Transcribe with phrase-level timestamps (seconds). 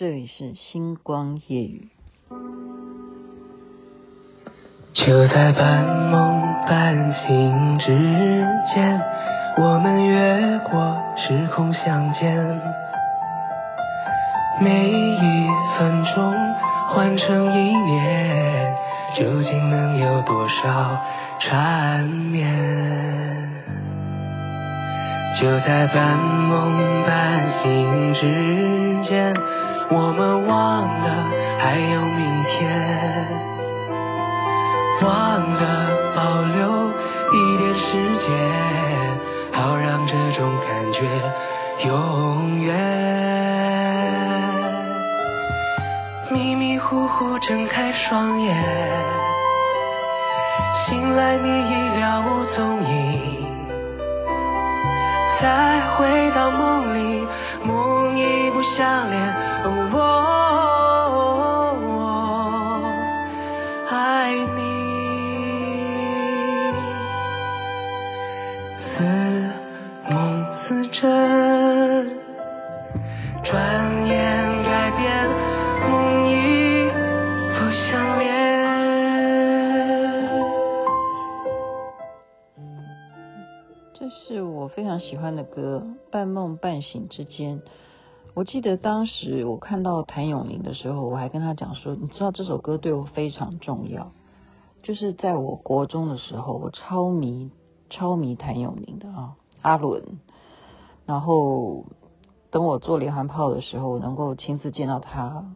[0.00, 1.88] 这里是星光夜语。
[4.92, 7.86] 就在半梦半醒之
[8.72, 9.02] 间，
[9.56, 12.32] 我们越过时空相见。
[14.60, 16.32] 每一分钟
[16.90, 18.76] 换成一年，
[19.16, 21.02] 究竟能有多少
[21.40, 22.46] 缠绵？
[25.40, 29.34] 就在半梦半醒之间，
[29.90, 31.24] 我们忘了
[31.58, 32.56] 还有明天。
[35.00, 35.62] 忘了
[36.14, 36.20] 保
[36.56, 36.90] 留
[37.32, 37.86] 一点时
[38.18, 38.28] 间，
[39.52, 40.98] 好让这种感觉
[41.86, 42.68] 永远。
[46.30, 48.54] 迷迷糊糊睁开双眼，
[50.86, 53.46] 醒来你已了无踪影。
[55.40, 57.26] 再回到梦里，
[57.64, 59.37] 梦已不相连。
[84.74, 85.82] 非常喜欢的歌，
[86.12, 87.62] 半梦半醒之间，
[88.34, 94.12] 我记得当时我看到谭咏麟的时候，我还跟他讲说，你知道这首歌对我非常重要，
[94.84, 97.50] 就是在我国中的时候，我超迷
[97.90, 100.04] 超迷谭咏麟的啊，阿伦，
[101.06, 101.86] 然后
[102.50, 105.54] 等我做连环炮的时候，我能够亲自见到他，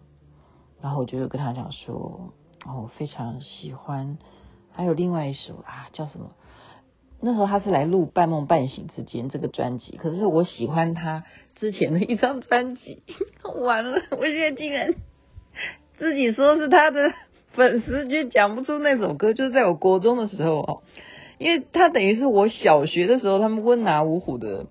[0.80, 2.32] 然后我就跟他讲说，
[2.66, 4.18] 哦，我非常喜欢，
[4.72, 6.32] 还有另外一首啊，叫什么？
[7.24, 13.02] 那时候他是来录《半梦半醒之间》这个专辑，可是我喜欢他之前的一张专辑。
[13.62, 14.92] 完了，我现在竟然
[15.98, 17.12] 自己说是他的
[17.52, 19.34] 粉丝，就讲不出那首歌。
[19.34, 20.82] 就是在我国中的时候哦，
[21.38, 24.66] 因为他等于是我小学的时候，他们温拿五虎的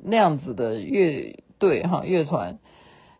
[0.00, 2.58] 那样子的乐队哈乐团，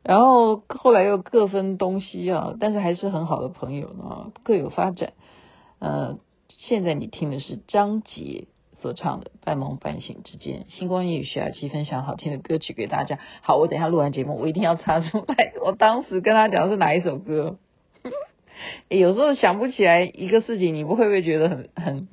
[0.03, 5.13] 然后后来又各分东西啊，但是还是很好的朋友呢，各有发展。
[5.79, 6.19] 呃，
[6.49, 8.49] 现在你听的是张杰。
[8.83, 13.19] 所唱的《半梦半醒之间》，星光夜语徐雅琪分享好听的歌曲给大家。
[13.43, 15.53] 好，我等一下录完节目，我一定要插出来。
[15.63, 17.59] 我当时跟他讲的是哪一首歌？
[18.89, 22.09] 有时候想不起来一个事情，你不会不会觉得很很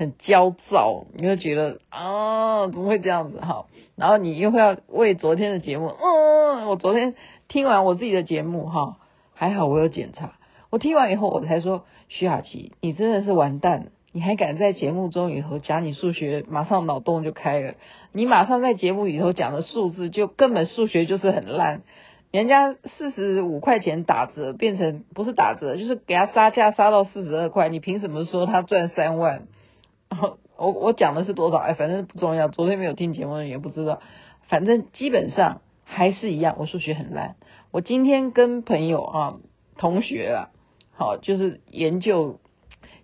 [0.00, 1.04] 很焦躁？
[1.12, 3.38] 你会觉得啊，怎么会这样子？
[3.38, 3.66] 哈，
[3.96, 7.14] 然后你又会要为昨天的节目，嗯，我昨天
[7.48, 8.96] 听完我自己的节目哈，
[9.34, 10.32] 还好我有检查。
[10.70, 13.86] 我听完以后，我才说徐雅琪，你真的是完蛋了。
[14.10, 17.74] 你还敢在节目中以后讲你数学，马上脑洞就开了。
[18.12, 21.82] 你马上在节目里头讲的数字，就根本数学就是很烂。
[22.30, 27.68] 人家四十五块钱打折变成不是打折，就是给他杀价杀到四十二块。
[27.68, 29.42] 你凭什么说他赚三万？
[30.56, 31.56] 我我讲的是多少？
[31.58, 32.48] 哎，反正不重要。
[32.48, 34.00] 昨天没有听节目的也不知道。
[34.48, 37.36] 反正基本上还是一样，我数学很烂。
[37.70, 39.36] 我今天跟朋友啊
[39.78, 40.50] 同学啊，
[40.92, 42.38] 好就是研究。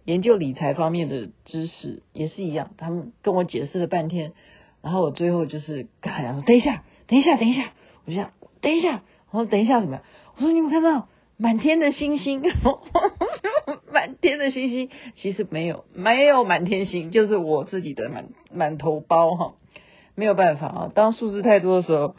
[0.05, 4.34] 研究理财方面的知识也是一样，他们跟我解释了半天，
[4.81, 7.73] 然后我最后就是跟他说：“等一下，等一下，等一下。”
[8.06, 8.31] 我就想
[8.62, 9.03] ：“等一下。”
[9.33, 10.05] 我说：“等一下怎么样？”
[10.38, 12.41] 我说：“你们看到满天的星星？
[13.97, 19.55] 满天的星星其实没有，没有满天星，就是我自己的满满头包哈。
[20.15, 22.15] 没有办法啊，当数字太多的时候，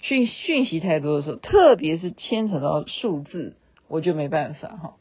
[0.00, 3.54] 讯讯息太多的时候，特别是牵扯到数字，
[3.86, 4.94] 我就没办法哈。”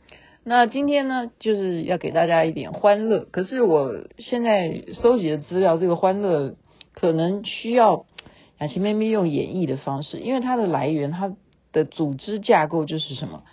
[0.46, 3.26] 那今天呢，就是要给大家一点欢乐。
[3.32, 6.56] 可是我现在收集的资料，这个欢乐
[6.94, 8.06] 可能需要
[8.60, 11.34] 雅琪妹妹用演绎的方式，因为它的来源，它
[11.72, 13.44] 的组织架构就是什么？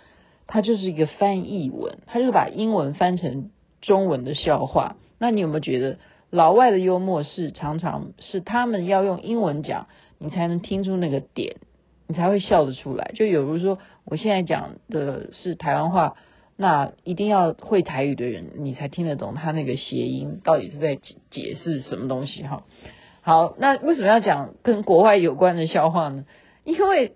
[0.47, 4.95] 它就是一个翻译文，它就是把英文翻成中文的笑话。
[5.19, 5.99] 那你有没有觉得
[6.29, 9.87] 老外的幽默是常常是他们要用英文讲，
[10.17, 11.57] 你才能听出那个点，
[12.07, 13.11] 你才会笑得出来？
[13.13, 16.15] 就有如说，我现在讲的是台湾话。
[16.59, 22.63] 那一定要会台语的人，你才听得懂他那个谐音到底是在解解释什么东西哈。
[23.21, 26.25] 好，那为什么要讲跟国外有关的笑话呢？
[26.63, 27.11] 因为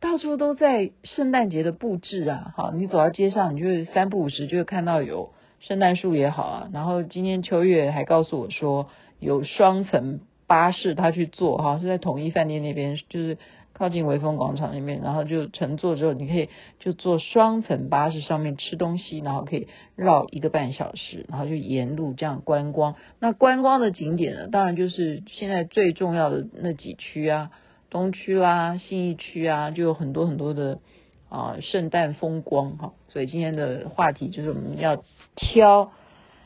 [0.00, 6.70] 到处都在圣诞节的布置啊，哈，你走到街上，你就是三不五时就会看到有圣诞树也好啊。
[6.72, 8.88] 然后今天秋月还告诉我说，
[9.20, 13.38] 有双层巴士他去坐哈，是在统一饭店那边，就是。
[13.78, 16.48] 靠近微风广场那边，然后就乘坐之后，你可以
[16.80, 22.94] 就坐双层巴士上面吃东西，然后可以绕一个半小时，然后就沿路这样观光。
[23.20, 27.50] 那观光的景点呢，当然就是现在最重要的那几区啊，
[27.90, 30.80] 东区啦、信义区啊，就有很多很多的
[31.28, 35.02] 啊，圣诞风光哈，所以今天的话题就是我们要
[35.34, 35.90] 挑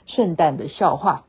[0.06, 1.24] 圣诞的笑话。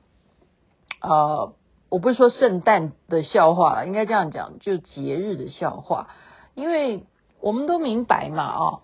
[1.00, 1.54] 啊，
[1.90, 6.10] 我不是说圣诞的笑话，应该这样讲，就节日的笑话，
[6.54, 7.06] 因为
[7.40, 8.80] 我们都明白嘛啊，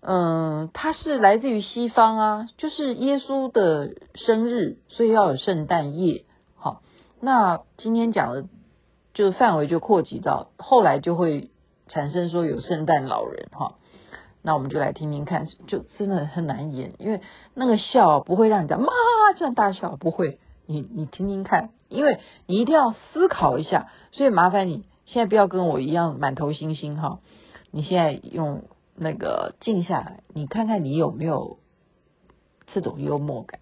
[0.00, 6.24] 嗯，它是来自于西方啊，就是耶稣的生日，所以要有圣诞夜。
[6.54, 6.82] 好，
[7.20, 8.46] 那今天讲的
[9.14, 11.50] 就是范围就扩及到后来就会。
[11.86, 13.74] 产生说有圣诞老人哈，
[14.40, 17.20] 那我们就来听听看，就真的很难演，因为
[17.52, 18.86] 那个笑不会让你讲妈
[19.36, 27.18] 这样大笑，不会，你你听听看，因为你一定要思考一下，所以麻烦你现在不要跟我一样满头星星哈，
[27.70, 28.62] 你现在用
[28.96, 31.58] 那个静下来，你看看你有没有
[32.68, 33.60] 这种幽默感，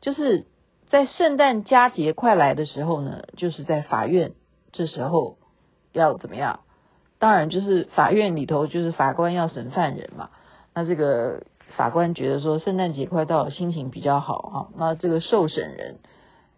[0.00, 0.46] 就是
[0.88, 4.32] 在圣诞佳节快来的时候呢，就是在法院
[4.74, 5.38] 这时候
[5.92, 6.60] 要怎么样？
[7.20, 10.28] 当然，就是法院里头，就是法官要审犯人嘛。
[10.74, 11.44] 那这个
[11.76, 14.68] 法官觉得说，圣诞节快到了，心情比较好哈。
[14.76, 16.00] 那这个受审人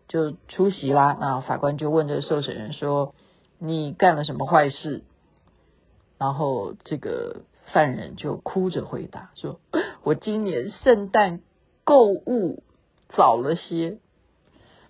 [0.08, 1.16] 就出席啦。
[1.20, 3.14] 那法官就问这个受审人说
[3.60, 5.04] ：“你干了什么坏事？”
[6.18, 9.60] 然后这个犯人就哭着回答说
[10.02, 11.42] ：“我今年圣诞
[11.84, 12.62] 购物
[13.10, 13.98] 早了些。”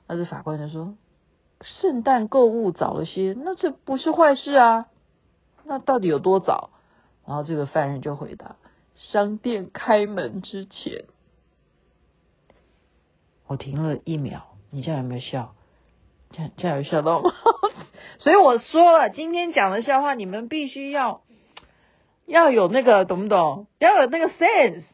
[0.06, 0.94] 那这法官就说
[1.60, 4.86] ：“圣诞购物早了些，那这不是坏事啊。”
[5.64, 6.70] 那到底有多早？
[7.26, 8.56] 然后这个犯人就回答：
[8.94, 11.04] 商店开门之前。
[13.48, 15.54] 我停了一秒，你这样有没有笑？
[16.30, 17.30] 这样这样有笑到吗？
[18.18, 21.22] 所以我说了，今天讲的笑话，你们必须要
[22.26, 23.66] 要有那个懂不懂？
[23.78, 24.84] 要有那个 sense，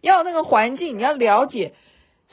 [0.00, 1.74] 要那个环境，你要了解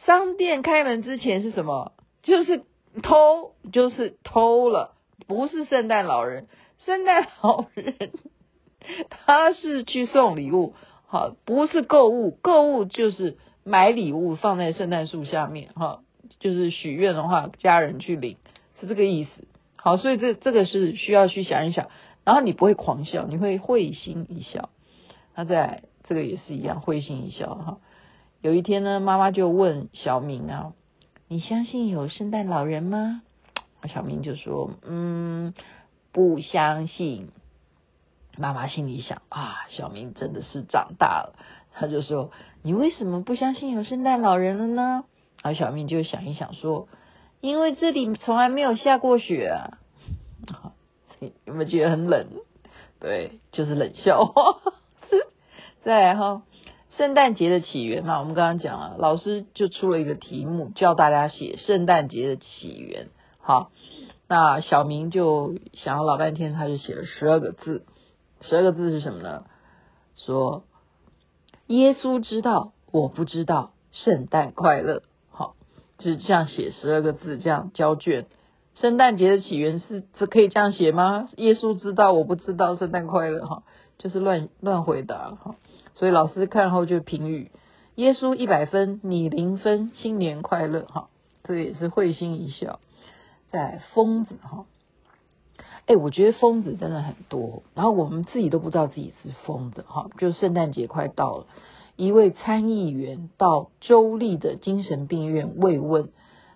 [0.05, 1.93] 商店开门之前是什么？
[2.23, 2.63] 就是
[3.01, 4.93] 偷，就是偷了，
[5.27, 6.47] 不是圣诞老人。
[6.85, 8.11] 圣诞老人
[9.09, 10.73] 他是去送礼物，
[11.05, 16.01] 好，不是购物，购物就是买礼物放在圣诞树下面，哈，
[16.39, 18.37] 就是许愿的话，家人去领，
[18.79, 19.29] 是这个意思。
[19.75, 21.89] 好，所以这这个是需要去想一想，
[22.23, 24.69] 然后你不会狂笑，你会会心一笑。
[25.35, 27.77] 那在这个也是一样，会心一笑哈。
[28.41, 30.73] 有一天呢，妈妈就问小明啊
[31.31, 33.21] ：“你相信有圣诞老人吗？”
[33.87, 35.53] 小明就说：“嗯。”
[36.11, 37.29] 不相信，
[38.37, 41.35] 妈妈心里想啊，小明真的是长大了。
[41.71, 42.31] 他就说
[42.63, 45.05] ：“你为什么不相信有圣诞老人了呢？”
[45.41, 46.89] 然后小明就想一想说
[47.39, 49.79] ：“因为这里从来没有下过雪啊。”
[51.45, 52.27] 有没有觉得很冷？
[52.99, 54.59] 对，就是冷笑话。
[55.85, 56.41] 再来哈，
[56.97, 63.09] 圣诞节的起源嘛，我们刚刚讲了，老师就出了一个题目，叫大家写圣诞节的起源。
[63.39, 63.71] 好。
[64.33, 67.83] 那小明就想了老半天，他就写了十二个字。
[68.39, 69.43] 十二个字是什么呢？
[70.15, 70.63] 说
[71.67, 75.03] 耶稣知道，我不知道，圣诞快乐。
[75.31, 75.55] 好，
[75.97, 78.25] 就是这样写十二个字，这样交卷。
[78.75, 81.27] 圣诞节的起源是这可以这样写吗？
[81.35, 83.45] 耶稣知道，我不知道，圣诞快乐。
[83.45, 83.63] 哈，
[83.97, 85.31] 就是乱乱回答。
[85.31, 85.55] 哈，
[86.01, 87.51] 所以老师看后就评语：
[87.93, 90.81] 耶稣一百分，你零分，新年快乐。
[90.81, 91.09] 哈，
[91.43, 92.79] 这个也是会心一笑。
[93.51, 94.65] 在疯子哈，
[95.85, 100.09] 哎，我觉得疯子真的很多，然后我们自己都不知道自己是疯子哈。
[100.17, 101.45] 就圣诞节快到了，
[101.97, 106.09] 一位参议员到州立的精神病院慰问，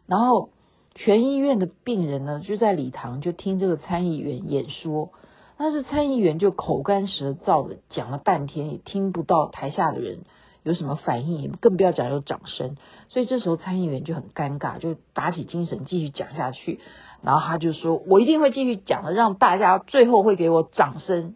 [0.08, 0.50] 然后
[0.96, 5.12] 全医院的病人呢就在礼堂就听这个参议员演说，
[5.58, 10.20] 但是参议员就口干舌燥的讲了半天，也听不到台下的人
[10.64, 12.76] 有什么反应，更不要讲有掌声，
[13.08, 16.80] 所以这时候参议员就很尴尬，就打起精神继续讲下去。
[17.22, 21.36] 然后他就说：“我一定会继续讲的，让大家最后会给我掌声，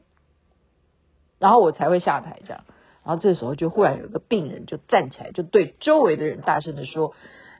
[1.40, 2.64] 然后我才会下台。”这样，
[3.04, 7.16] 然后这时候就忽然有个病人就站起来，就对周围的人大声的说：“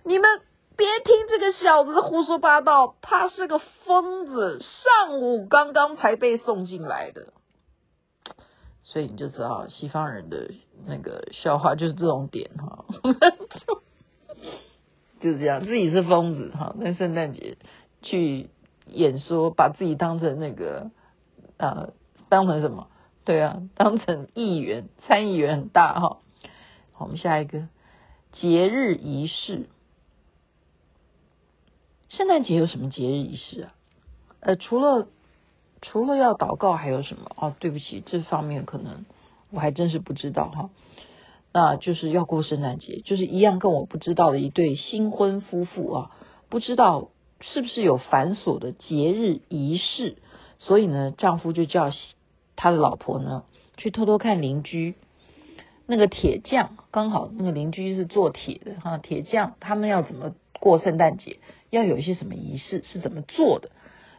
[0.06, 0.30] 你们
[0.80, 7.34] 别听这个小子胡说八道，他是个疯子，上午刚刚才被送进来的。”
[8.84, 10.52] 所以你就知道西方人的
[10.88, 12.86] 那个笑话就是这种点哈，
[15.20, 17.58] 就是这样，自己是疯子哈，那圣诞节
[18.02, 18.50] 去
[18.88, 20.92] 演说，把自己当成那个
[21.58, 21.92] 呃，
[22.30, 22.88] 当成什么？
[23.26, 26.20] 对啊，当成议员、参议员很大哈。
[26.94, 27.68] 好，我们下一个
[28.32, 29.70] 节日仪式，
[32.10, 33.74] 圣诞节有什么节日仪式啊？
[34.42, 35.08] 呃，除了。
[35.82, 37.32] 除了要祷告，还有什么？
[37.38, 39.06] 哦，对不起，这方面可能
[39.50, 40.70] 我还真是不知道哈。
[41.54, 46.12] 那就是要过圣诞节，就是一样跟我不知道的一对新婚夫妇啊，
[46.50, 50.18] 不知道是不是有繁琐的节日仪式，
[50.58, 51.94] 所以呢，丈夫就叫
[52.58, 53.46] 他的老婆呢，
[53.78, 54.96] 去偷偷看邻居
[55.86, 61.40] 那个铁匠，刚好那个邻居是做铁的哈，铁匠他们要怎么过圣诞节，
[61.70, 63.70] 要有一些什么仪式，是怎么做的，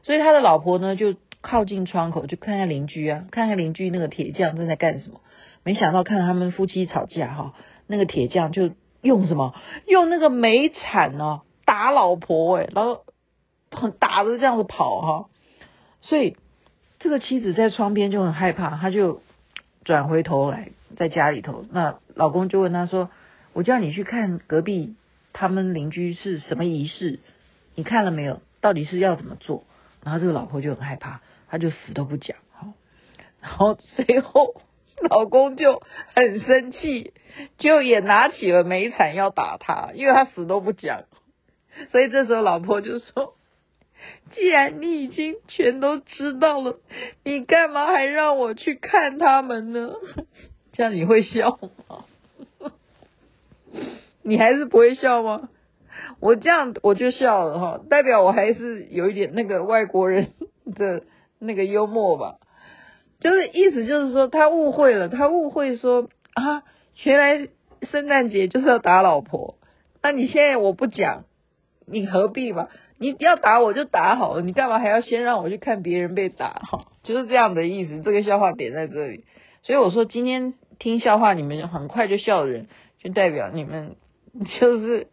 [0.03, 5.21] 所以他的老婆呢就靠近窗口就看看邻居啊，看看邻居那个铁匠正在干什么，
[5.63, 7.55] 没想到看到他们夫妻吵架哈，
[7.87, 8.71] 那个铁匠就
[9.03, 9.55] 用什么，
[9.87, 13.05] 用那个煤铲哦打老婆哎，然后
[13.99, 15.29] 打着这样子跑哈，
[16.01, 16.37] 所以。
[17.03, 19.23] 这个妻子在窗边就很害怕，她就
[19.85, 21.65] 转回头来在家里头。
[21.71, 23.09] 那老公就问她说
[23.55, 24.97] ：“我叫你去看隔壁
[25.33, 27.21] 他们邻居是什么仪式，
[27.81, 28.43] 你看了没有？
[28.61, 29.65] 到底是要怎么做？”
[30.05, 32.37] 然后这个老婆就很害怕，她就死都不讲。
[32.53, 32.75] 好，
[33.41, 34.61] 然后随后
[35.09, 35.83] 老公就
[36.15, 37.15] 很生气，
[37.57, 41.05] 就也拿起了煤铲要打他，因为他死都不讲。
[41.91, 43.35] 所以这时候老婆就说。
[44.33, 46.79] 既然你已经全都知道了，
[47.23, 49.93] 你干嘛还让我去看他们呢？
[50.73, 51.59] 这样你会笑
[51.89, 52.05] 吗？
[54.23, 55.51] 你还是不会笑吗？
[56.21, 60.29] 我这样我就笑了哈，代表我还是有一点那个外国人
[60.75, 61.03] 的
[61.39, 62.37] 那个幽默吧。
[63.21, 66.63] 就是意思就是说他误会了，他误会说啊，
[67.03, 67.49] 原来
[67.91, 69.57] 圣诞节就是要打老婆。
[70.03, 71.25] 那你现在我不讲，
[71.87, 72.69] 你何必嘛？
[72.99, 76.49] 你要打我就打好了，你干嘛还要先让我去看别人被打？
[76.51, 78.01] 哈，就是这样的意思。
[78.03, 79.25] 这个笑话点在这里，
[79.63, 82.69] 所以我说今天听笑话你们很快就笑的人，
[83.03, 83.97] 就代表你们
[84.61, 85.09] 就是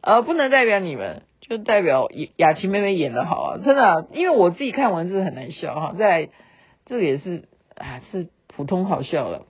[0.00, 5.94] 呃不能代表你们，就代表雅琪妹妹演的好啊，真的，因为我自己看文字很难笑哈。
[5.98, 6.28] 在
[6.86, 7.44] 这个也是
[7.76, 9.46] 啊，是普通好笑了，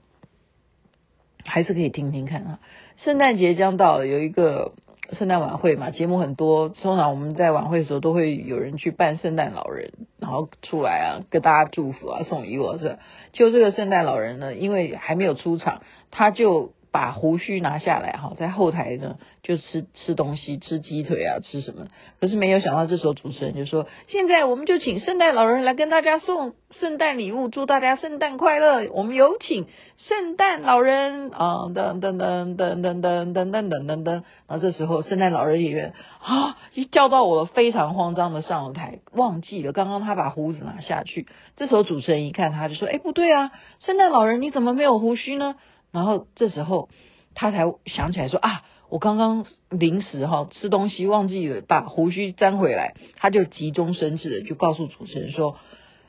[1.45, 2.59] 还是可以听听看啊。
[2.97, 4.73] 圣诞节将到了，有一个。
[5.13, 6.69] 圣诞晚会嘛，节目很多。
[6.69, 12.77] 通常我们在晚会的时候，都会有人去扮圣诞老人，然后出来啊，跟大家祝福啊，送礼物啊。
[12.77, 12.97] 是，
[13.33, 15.81] 就这个圣诞老人呢，因为还没有出场，
[16.11, 16.71] 他就。
[16.91, 21.87] 把胡须拿下来哈，在后台呢就吃吃东西，吃鸡腿啊，吃什么？
[22.19, 28.89] 可是没有想到，这时候主持人就说：“现在我们就请圣诞老人来跟大家送圣诞礼物，祝大家圣诞快乐。
[28.91, 29.67] 我们有请
[29.97, 34.11] 圣诞老人啊，噔噔噔噔噔噔噔噔噔噔噔。
[34.11, 41.25] 然后这时候圣诞老人演员啊，一叫到我，非常慌张的上了台，忘记了刚刚他把胡子拿下去。
[41.55, 45.55] 这时候主持人一看他，就说：哎，不对啊，圣诞老人你怎么没有胡须呢？”
[45.91, 46.89] 然后这时候
[47.35, 55.57] 他才想起来说啊，我刚刚临时哈吃东西忘记了把胡须粘回来，他就急中生智的就告诉主持人说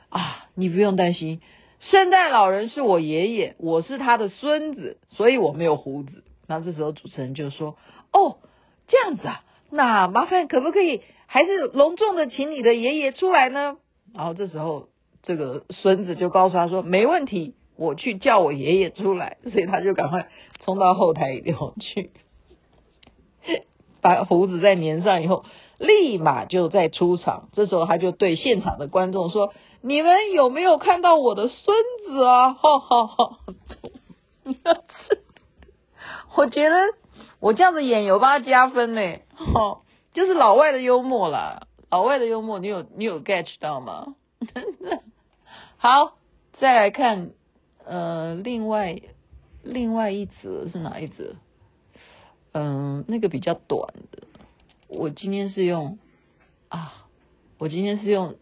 [0.09, 1.41] 啊，你不用担心，
[1.79, 6.23] 圣诞老人是我爷爷，我是他的孙子，所以我没有胡子。
[6.47, 7.77] 然后这时候主持人就说
[8.11, 8.37] 哦，
[8.87, 13.77] 这样子啊，那麻烦可不可以还是隆重的请你的爷爷出来呢？
[14.13, 14.87] 然后这时候
[15.23, 17.55] 这个孙子就告诉他说没问题。
[17.75, 22.11] 我去叫我爷爷出来，所以他就赶快冲到后台里头去，
[24.01, 25.45] 把胡子再粘上以后，
[25.79, 27.49] 立马就再出场。
[27.53, 31.75] 这时候他就对现场的观众说：“你们有没有看到我的孙
[32.05, 33.37] 子啊？” 哈哈哈！
[36.35, 36.75] 我觉得
[37.39, 39.01] 我这样子演有帮他加分呢，
[39.35, 39.81] 哈，
[40.13, 44.15] 就是老外的幽默啦，老外的幽默，你有你有 get 到吗？
[45.77, 46.13] 好，
[46.59, 47.31] 再来看。
[47.85, 49.01] 呃，另外
[49.63, 51.35] 另外一则是哪一则？
[52.53, 54.27] 嗯、那个比较短的。
[54.87, 55.97] 我今天是用
[56.69, 57.07] 啊，
[57.57, 58.35] 我今天是用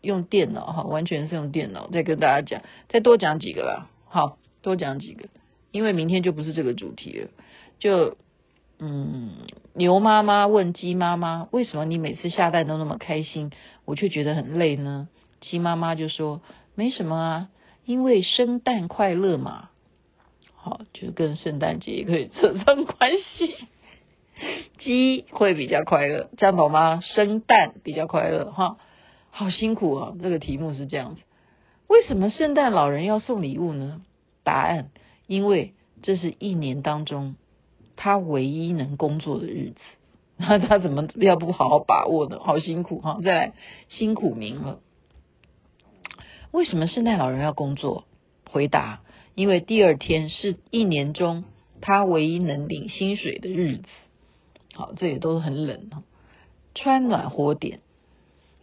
[0.00, 3.88] 用电脑哈，完全是用电脑再跟大家讲，再多讲几个啦。
[4.04, 5.28] 好，多讲几个，
[5.70, 7.28] 因为明天就不是这个主题了。
[7.78, 8.16] 就
[8.78, 9.30] 嗯，
[9.74, 13.50] 牛妈妈问鸡妈妈，为什么你每次下蛋都那么开心，
[13.84, 15.08] 我却觉得很累呢？
[15.40, 16.42] 鸡妈妈就说
[16.74, 17.48] 没什么啊。
[17.84, 19.70] 因为生蛋快乐嘛，
[20.54, 23.54] 好，就跟圣诞节也可以扯上关系。
[24.78, 27.00] 鸡会比较快乐，这样懂吗？
[27.00, 28.78] 生蛋比较快乐哈，
[29.30, 30.14] 好辛苦啊！
[30.20, 31.20] 这个题目是这样子，
[31.86, 34.02] 为什么圣诞老人要送礼物呢？
[34.42, 34.90] 答案：
[35.28, 37.36] 因为这是一年当中
[37.94, 39.76] 他唯一能工作的日子，
[40.38, 42.40] 那他怎么要不好好把握呢？
[42.40, 43.20] 好辛苦哈！
[43.22, 43.52] 再来，
[43.90, 44.80] 辛苦您了。
[46.52, 48.04] 为什么圣诞老人要工作？
[48.50, 49.00] 回答：
[49.34, 51.44] 因为第二天是一年中
[51.80, 53.84] 他唯一能领薪水的日子。
[54.74, 55.90] 好，这也都很冷。
[56.74, 57.80] 穿暖和点。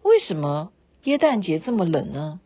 [0.04, 0.72] 为什么
[1.04, 2.40] 耶诞节这么冷呢？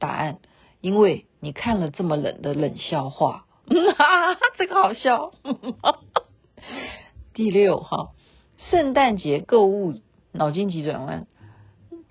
[0.00, 0.40] 答案：
[0.80, 3.46] 因为你看了这么冷的冷笑话。
[3.66, 5.32] 哈哈，这个好笑。
[7.34, 8.10] 第六哈，
[8.70, 9.94] 圣诞节购物
[10.32, 11.28] 脑筋急转弯。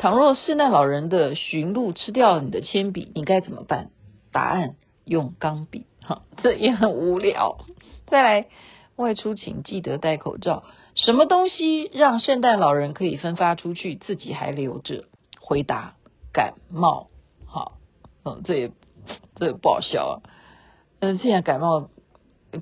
[0.02, 3.92] 倘若圣诞老人的驯鹿吃掉了你的铅笔，你该怎么办？
[4.32, 4.74] 答案：
[5.06, 5.86] 用钢笔。
[6.02, 7.60] 哈，这也很无聊。
[8.08, 8.48] 再来，
[8.96, 10.64] 外出请记得戴口罩。
[10.96, 15.06] 什么东西让圣诞老人可以分发出去，自己还留着？
[15.40, 15.94] 回答：
[16.34, 17.10] 感冒。
[17.46, 17.74] 好，
[18.26, 18.72] 嗯，这也
[19.36, 20.26] 这也不好笑啊。
[21.00, 21.90] 嗯，现在感冒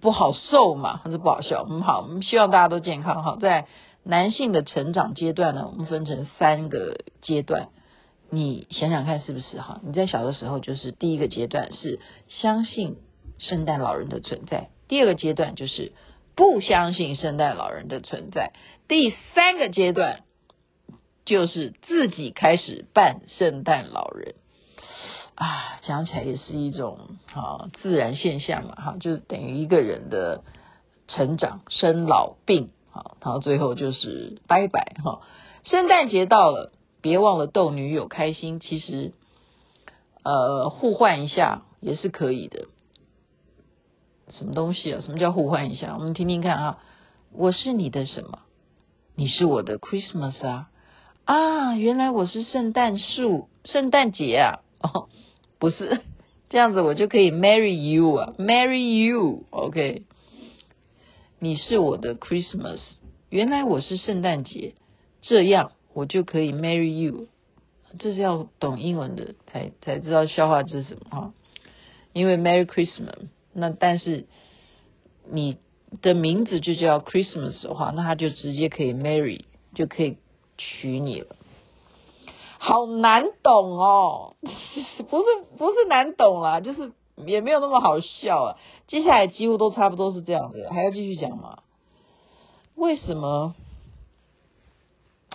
[0.02, 1.66] 不好受嘛，还是不好笑？
[1.70, 3.24] 嗯，好，希望大家都健康。
[3.24, 3.66] 好，在
[4.04, 7.70] 男性的成长阶段呢，我们分成三个阶段。
[8.32, 9.82] 你想想看是不是哈？
[9.84, 12.98] 你在小的时候，就是第一个阶段是相信
[13.40, 15.94] 圣诞老人的存在，第二个阶段就是
[16.36, 18.54] 不相信圣诞老人的存在，
[18.88, 20.22] 第三个阶段
[21.26, 24.36] 就是自己开始扮圣诞老人。
[25.34, 30.44] 啊，讲起来也是一种啊自然现象嘛，哈，就是等于一个人的
[31.08, 35.22] 成长、生老病，好，然后最后就是拜拜哈。
[35.64, 36.72] 圣诞节到了。
[37.02, 39.14] 别忘了逗女友开心，其实，
[40.22, 42.66] 呃，互换一下也是可以的。
[44.32, 45.00] 什么东西啊？
[45.00, 45.96] 什么叫互换一下？
[45.98, 46.78] 我们听听看啊。
[47.32, 48.40] 我是你的什么？
[49.16, 50.70] 你是我的 Christmas 啊！
[51.24, 54.60] 啊，原来我是圣诞树，圣诞节啊！
[54.82, 55.08] 哦，
[55.58, 56.02] 不是
[56.50, 60.04] 这样子，我就可以 marry you 啊，marry you，OK？
[61.40, 62.80] 你是我的 Christmas，
[63.30, 64.76] 原来我是圣诞节，
[65.22, 65.72] 这样。
[65.92, 67.28] 我就可以 marry you，
[67.98, 71.34] 这是要懂英文的才才知道笑话这是什么哈。
[72.14, 74.28] 因为 Merry Christmas，那但是
[75.30, 75.58] 你
[76.02, 80.18] 的名字就叫 Christmas 的话，那他就直接可以 marry，就可以
[80.58, 81.36] 娶你了。
[82.60, 84.36] 好难懂哦，
[85.10, 85.26] 不是
[85.58, 86.92] 不是难懂啦，就是
[87.26, 88.58] 也没有那么好笑啊。
[88.88, 91.60] 接下来几乎都差不多是这样的，还要继续讲吗？
[92.76, 93.56] 为什么？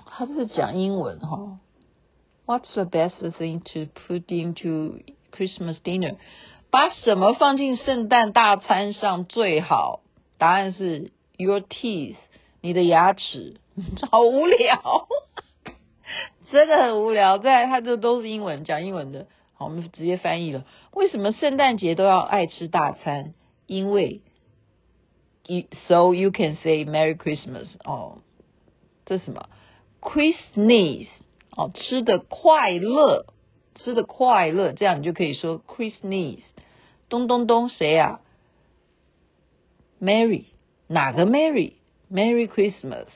[0.06, 1.58] 他这是讲英文哈。
[2.46, 5.00] What's the best thing to put into
[5.32, 6.16] Christmas dinner？
[6.70, 10.00] 把什么放进圣诞大餐上最好？
[10.38, 12.16] 答案是 Your teeth，
[12.60, 13.60] 你的牙齿。
[14.10, 15.08] 好无聊，
[16.52, 17.38] 真的很无聊。
[17.38, 19.26] 在他这都是英文，讲英文的。
[19.64, 20.64] 我们直接翻译了。
[20.92, 23.34] 为什么圣诞节都要爱吃大餐？
[23.66, 24.20] 因为
[25.88, 27.66] ，so you can say Merry Christmas。
[27.84, 28.18] 哦，
[29.06, 29.48] 这什么
[30.00, 31.08] ？Christmas
[31.56, 33.26] 哦，吃的快乐，
[33.76, 36.40] 吃的快乐，这样你就可以说 Christmas。
[37.08, 38.20] 咚咚咚，谁呀
[40.00, 40.44] ？Mary，
[40.88, 43.06] 哪个 Mary？Merry Christmas。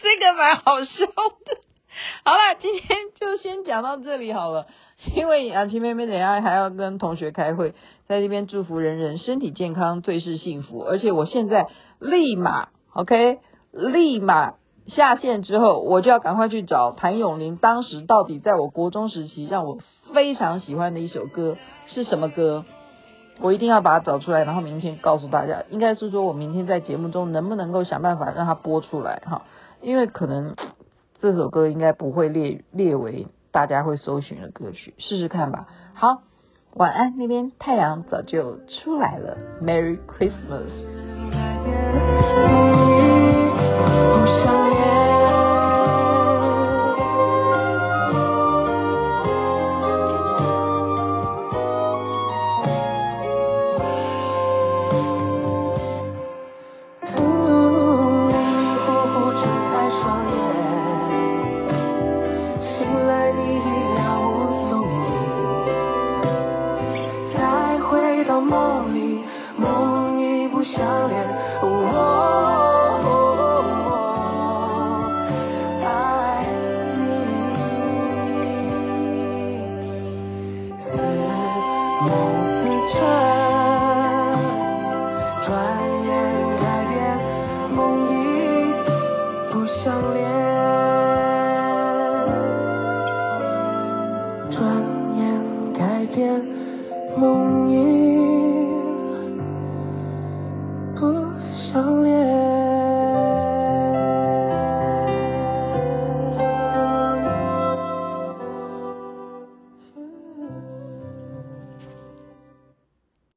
[0.00, 1.67] 这个蛮好笑的。
[2.24, 4.66] 好了，今天就先讲到这里好了，
[5.14, 7.74] 因为雅琪妹妹等下还要跟同学开会，
[8.06, 10.80] 在这边祝福人人身体健康，最是幸福。
[10.80, 11.66] 而且我现在
[11.98, 12.68] 立马。
[12.94, 13.38] OK，
[13.70, 14.54] 立马
[14.86, 17.56] 下线之后，我就要赶快去找谭咏麟。
[17.56, 19.78] 当时到底在我国中时期让我
[20.12, 21.56] 非常喜欢的一首歌
[21.86, 22.64] 是什么歌？
[23.40, 25.62] 我一定要把它找出来，然后明天告诉大家。
[25.70, 29.42] 应该是说我明天在节目中能不能够想办法让它播出来哈？
[29.80, 30.56] 因为可能
[31.20, 35.66] 这首歌应该不会列列为大家会搜寻的歌曲，试试看吧。
[35.94, 36.22] 好，
[36.74, 42.07] 晚安，那边太阳早就出来了，Merry Christmas。